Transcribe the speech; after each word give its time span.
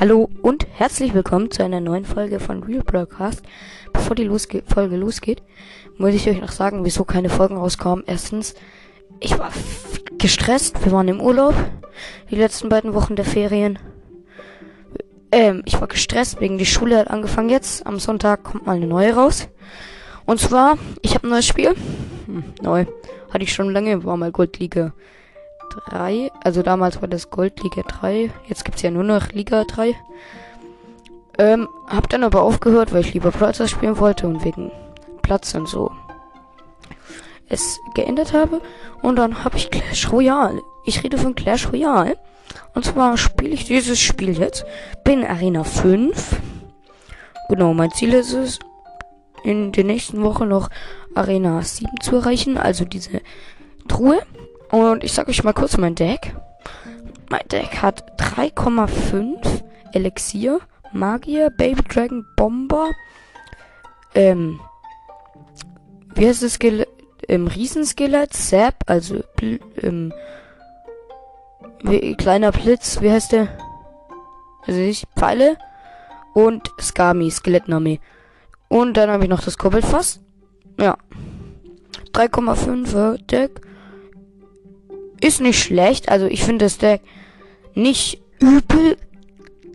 Hallo 0.00 0.30
und 0.42 0.64
herzlich 0.74 1.12
willkommen 1.12 1.50
zu 1.50 1.64
einer 1.64 1.80
neuen 1.80 2.04
Folge 2.04 2.38
von 2.38 2.62
Real 2.62 2.84
Broadcast. 2.84 3.42
Bevor 3.92 4.14
die 4.14 4.22
losge 4.22 4.62
Folge 4.64 4.94
losgeht, 4.94 5.42
muss 5.96 6.14
ich 6.14 6.28
euch 6.30 6.40
noch 6.40 6.52
sagen, 6.52 6.84
wieso 6.84 7.02
keine 7.02 7.28
Folgen 7.28 7.56
rauskamen. 7.56 8.04
Erstens, 8.06 8.54
ich 9.18 9.36
war 9.40 9.50
gestresst, 10.16 10.84
wir 10.84 10.92
waren 10.92 11.08
im 11.08 11.20
Urlaub, 11.20 11.52
die 12.30 12.36
letzten 12.36 12.68
beiden 12.68 12.94
Wochen 12.94 13.16
der 13.16 13.24
Ferien. 13.24 13.80
Ähm, 15.32 15.62
ich 15.64 15.80
war 15.80 15.88
gestresst 15.88 16.40
wegen 16.40 16.58
die 16.58 16.66
Schule 16.66 16.98
hat 16.98 17.10
angefangen 17.10 17.48
jetzt. 17.48 17.84
Am 17.84 17.98
Sonntag 17.98 18.44
kommt 18.44 18.66
mal 18.66 18.76
eine 18.76 18.86
neue 18.86 19.14
raus. 19.14 19.48
Und 20.26 20.38
zwar, 20.38 20.78
ich 21.02 21.16
habe 21.16 21.26
ein 21.26 21.30
neues 21.30 21.46
Spiel. 21.46 21.74
Hm, 22.26 22.44
neu. 22.62 22.86
Hatte 23.30 23.42
ich 23.42 23.52
schon 23.52 23.72
lange, 23.72 24.04
war 24.04 24.16
mal 24.16 24.30
Goldliga 24.30 24.92
3. 25.68 26.30
Also 26.42 26.62
damals 26.62 27.00
war 27.00 27.08
das 27.08 27.30
Goldliga 27.30 27.82
3. 27.82 28.30
Jetzt 28.46 28.64
gibt's 28.64 28.82
ja 28.82 28.90
nur 28.90 29.04
noch 29.04 29.32
Liga 29.32 29.64
3. 29.64 29.94
Ähm, 31.38 31.68
hab 31.86 32.08
dann 32.08 32.24
aber 32.24 32.42
aufgehört, 32.42 32.92
weil 32.92 33.00
ich 33.00 33.14
lieber 33.14 33.30
Brawlstars 33.30 33.70
spielen 33.70 33.98
wollte 33.98 34.26
und 34.26 34.44
wegen 34.44 34.72
Platz 35.22 35.54
und 35.54 35.68
so 35.68 35.90
es 37.48 37.80
geändert 37.94 38.32
habe. 38.32 38.60
Und 39.02 39.16
dann 39.16 39.44
habe 39.44 39.56
ich 39.56 39.70
Clash 39.70 40.10
Royale. 40.12 40.60
Ich 40.84 41.02
rede 41.02 41.18
von 41.18 41.34
Clash 41.34 41.72
Royale. 41.72 42.18
Und 42.74 42.84
zwar 42.84 43.16
spiele 43.16 43.54
ich 43.54 43.64
dieses 43.64 43.98
Spiel 43.98 44.38
jetzt. 44.38 44.64
Bin 45.04 45.24
Arena 45.24 45.64
5. 45.64 46.36
Genau, 47.48 47.72
mein 47.72 47.90
Ziel 47.92 48.12
ist 48.14 48.32
es, 48.32 48.58
in 49.42 49.72
den 49.72 49.86
nächsten 49.86 50.22
Wochen 50.22 50.48
noch 50.48 50.68
Arena 51.14 51.62
7 51.62 52.00
zu 52.00 52.16
erreichen. 52.16 52.58
Also 52.58 52.84
diese 52.84 53.20
Truhe. 53.88 54.20
Und 54.70 55.04
ich 55.04 55.12
sage 55.12 55.30
euch 55.30 55.44
mal 55.44 55.52
kurz 55.52 55.76
mein 55.76 55.94
Deck. 55.94 56.34
Mein 57.30 57.46
Deck 57.48 57.82
hat 57.82 58.20
3,5 58.20 59.62
Elixier, 59.92 60.60
Magier, 60.92 61.50
Baby 61.50 61.82
Dragon, 61.82 62.24
Bomber, 62.36 62.90
ähm, 64.14 64.60
wie 66.14 66.26
heißt 66.26 66.42
das 66.42 66.54
Skelett? 66.54 66.88
Ähm, 67.28 67.46
Riesenskelett, 67.46 68.32
Zap, 68.32 68.76
also 68.86 69.22
ähm, 69.40 70.14
wie, 71.82 72.14
kleiner 72.14 72.52
Blitz, 72.52 73.00
wie 73.02 73.10
heißt 73.10 73.32
der? 73.32 73.48
Also 74.66 74.80
ich, 74.80 75.06
Pfeile 75.16 75.58
und 76.32 76.72
Skami, 76.80 77.30
Skelettnarmee. 77.30 78.00
Und 78.68 78.96
dann 78.96 79.10
habe 79.10 79.24
ich 79.24 79.30
noch 79.30 79.42
das 79.42 79.58
Koboldfass. 79.58 80.20
Ja. 80.80 80.96
3,5 82.14 83.18
Deck. 83.26 83.60
Ist 85.20 85.40
nicht 85.40 85.62
schlecht. 85.62 86.08
Also 86.08 86.26
ich 86.26 86.42
finde 86.44 86.64
das 86.64 86.78
Deck 86.78 87.00
nicht 87.74 88.20
übel 88.40 88.96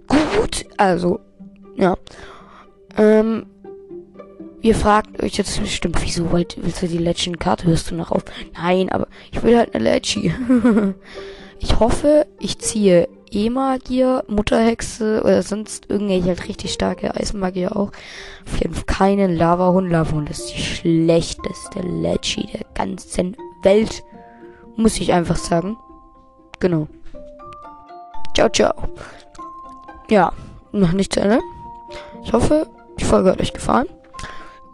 gut. 0.07 0.65
Also, 0.77 1.19
ja. 1.75 1.97
Ähm, 2.97 3.47
ihr 4.61 4.75
fragt 4.75 5.21
euch 5.23 5.37
jetzt 5.37 5.59
bestimmt, 5.59 6.01
wieso 6.03 6.31
willst 6.31 6.81
du 6.81 6.87
die 6.87 6.97
Legend-Karte? 6.97 7.65
Hörst 7.65 7.91
du 7.91 7.95
noch 7.95 8.11
auf? 8.11 8.23
Nein, 8.53 8.89
aber 8.89 9.07
ich 9.31 9.41
will 9.43 9.57
halt 9.57 9.73
eine 9.73 9.83
Legend. 9.83 10.95
ich 11.59 11.79
hoffe, 11.79 12.27
ich 12.39 12.59
ziehe 12.59 13.07
E-Magier, 13.31 14.23
Mutterhexe 14.27 15.21
oder 15.23 15.41
sonst 15.41 15.89
irgendwelche 15.89 16.27
halt 16.27 16.47
richtig 16.47 16.71
starke 16.71 17.15
Eismagier 17.15 17.75
auch. 17.75 17.91
Auf 18.45 18.61
jeden 18.61 18.75
Fall 18.75 18.85
keine 18.85 19.27
Lava-Hund. 19.27 19.89
Lava-Hund 19.89 20.29
ist 20.29 20.53
die 20.53 20.61
schlechteste 20.61 21.79
Leggy 21.79 22.47
der 22.53 22.65
ganzen 22.75 23.35
Welt. 23.63 24.03
Muss 24.75 24.99
ich 24.99 25.13
einfach 25.13 25.37
sagen. 25.37 25.77
Genau. 26.59 26.87
Ciao, 28.35 28.49
ciao. 28.49 28.73
Ja, 30.09 30.31
noch 30.71 30.91
nicht 30.91 31.13
zu 31.13 31.19
Ende. 31.19 31.39
Ich 32.23 32.33
hoffe, 32.33 32.67
die 32.99 33.03
Folge 33.03 33.31
hat 33.31 33.41
euch 33.41 33.53
gefallen. 33.53 33.87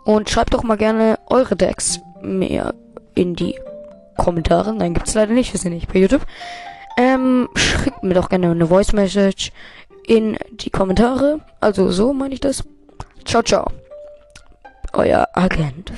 Und 0.06 0.30
schreibt 0.30 0.54
doch 0.54 0.64
mal 0.64 0.78
gerne 0.78 1.20
eure 1.28 1.56
Decks 1.56 2.00
mehr 2.22 2.74
in 3.16 3.36
die 3.36 3.60
Kommentare. 4.18 4.74
Nein, 4.74 4.94
gibt's 4.94 5.14
leider 5.14 5.34
nicht. 5.34 5.54
Wir 5.54 5.60
sind 5.60 5.74
nicht 5.74 5.92
bei 5.92 6.00
YouTube. 6.00 6.26
Ähm, 6.98 7.50
schickt 7.56 8.04
mir 8.04 8.14
doch 8.14 8.30
gerne 8.30 8.52
eine 8.52 8.68
Voice 8.68 8.94
Message 8.94 9.52
in 10.08 10.38
die 10.52 10.70
Kommentare. 10.70 11.40
Also 11.60 11.92
so 11.92 12.14
meine 12.14 12.34
ich 12.34 12.42
das. 12.42 12.64
Ciao, 13.26 13.44
ciao. 13.44 13.68
Euer 14.94 15.28
Agent. 15.34 15.92